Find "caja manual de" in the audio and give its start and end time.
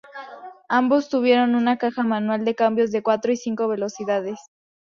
1.77-2.55